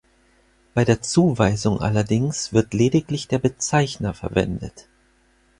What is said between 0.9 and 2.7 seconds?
Zuweisung allerdings